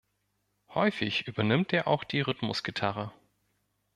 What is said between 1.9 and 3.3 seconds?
die Rhythmusgitarre.